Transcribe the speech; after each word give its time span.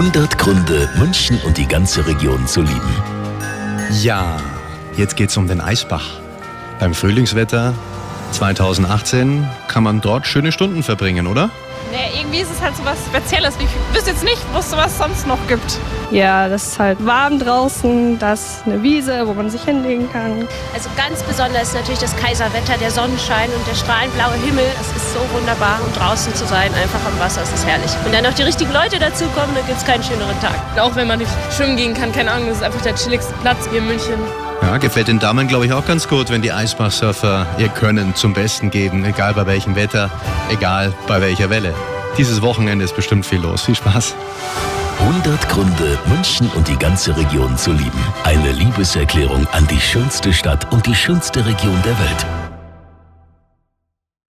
100 0.00 0.38
Gründe, 0.38 0.88
München 0.96 1.38
und 1.44 1.58
die 1.58 1.68
ganze 1.68 2.06
Region 2.06 2.46
zu 2.46 2.62
lieben. 2.62 3.02
Ja, 4.02 4.38
jetzt 4.96 5.14
geht's 5.14 5.36
um 5.36 5.46
den 5.46 5.60
Eisbach. 5.60 6.18
Beim 6.78 6.94
Frühlingswetter 6.94 7.74
2018 8.32 9.46
kann 9.68 9.82
man 9.82 10.00
dort 10.00 10.26
schöne 10.26 10.52
Stunden 10.52 10.82
verbringen, 10.82 11.26
oder? 11.26 11.50
Nee, 11.90 12.20
irgendwie 12.20 12.40
ist 12.40 12.50
es 12.52 12.60
halt 12.60 12.76
so 12.76 12.84
was 12.84 12.98
Spezielles. 13.06 13.54
Ich 13.58 13.94
wüsste 13.94 14.10
jetzt 14.10 14.22
nicht, 14.22 14.40
wo 14.52 14.60
es 14.60 14.70
sowas 14.70 14.96
sonst 14.96 15.26
noch 15.26 15.38
gibt. 15.48 15.78
Ja, 16.12 16.48
das 16.48 16.68
ist 16.68 16.78
halt 16.78 17.04
warm 17.04 17.38
draußen, 17.38 18.18
das 18.18 18.40
ist 18.40 18.66
eine 18.66 18.82
Wiese, 18.82 19.26
wo 19.26 19.34
man 19.34 19.50
sich 19.50 19.62
hinlegen 19.62 20.10
kann. 20.12 20.46
Also 20.74 20.88
ganz 20.96 21.22
besonders 21.22 21.68
ist 21.68 21.74
natürlich 21.74 22.00
das 22.00 22.16
Kaiserwetter, 22.16 22.78
der 22.80 22.90
Sonnenschein 22.90 23.48
und 23.50 23.66
der 23.66 23.74
strahlenblaue 23.74 24.34
Himmel. 24.44 24.64
Es 24.80 24.96
ist 24.96 25.14
so 25.14 25.20
wunderbar 25.34 25.80
und 25.84 25.96
draußen 25.96 26.34
zu 26.34 26.46
sein, 26.46 26.72
einfach 26.74 27.00
am 27.06 27.18
Wasser, 27.18 27.42
es 27.42 27.52
ist 27.52 27.66
herrlich. 27.66 27.90
Wenn 28.04 28.12
dann 28.12 28.24
noch 28.24 28.34
die 28.34 28.42
richtigen 28.42 28.72
Leute 28.72 28.98
dazukommen, 28.98 29.54
dann 29.54 29.66
gibt 29.66 29.78
es 29.78 29.84
keinen 29.84 30.02
schöneren 30.02 30.38
Tag. 30.40 30.54
Auch 30.80 30.94
wenn 30.94 31.08
man 31.08 31.18
nicht 31.18 31.30
schwimmen 31.56 31.76
gehen 31.76 31.94
kann, 31.94 32.12
keine 32.12 32.30
Ahnung, 32.30 32.48
das 32.48 32.58
ist 32.58 32.62
einfach 32.62 32.82
der 32.82 32.94
chilligste 32.94 33.32
Platz 33.42 33.68
hier 33.68 33.78
in 33.80 33.86
München. 33.86 34.18
Ja, 34.62 34.76
gefällt 34.76 35.08
den 35.08 35.18
Damen, 35.18 35.48
glaube 35.48 35.66
ich, 35.66 35.72
auch 35.72 35.86
ganz 35.86 36.06
gut, 36.06 36.30
wenn 36.30 36.42
die 36.42 36.52
Eisbachsurfer 36.52 37.46
ihr 37.58 37.68
Können 37.68 38.14
zum 38.14 38.34
Besten 38.34 38.70
geben, 38.70 39.04
egal 39.04 39.32
bei 39.34 39.46
welchem 39.46 39.74
Wetter, 39.74 40.10
egal 40.50 40.92
bei 41.06 41.20
welcher 41.20 41.50
Welle. 41.50 41.74
Dieses 42.20 42.42
Wochenende 42.42 42.84
ist 42.84 42.94
bestimmt 42.94 43.24
viel 43.24 43.40
los. 43.40 43.62
Viel 43.62 43.74
Spaß. 43.74 44.14
100 44.98 45.48
Gründe, 45.48 45.98
München 46.04 46.50
und 46.54 46.68
die 46.68 46.76
ganze 46.76 47.16
Region 47.16 47.56
zu 47.56 47.72
lieben. 47.72 48.04
Eine 48.24 48.52
Liebeserklärung 48.52 49.46
an 49.52 49.66
die 49.68 49.80
schönste 49.80 50.30
Stadt 50.34 50.70
und 50.70 50.84
die 50.84 50.94
schönste 50.94 51.46
Region 51.46 51.80
der 51.82 51.98
Welt. 51.98 52.49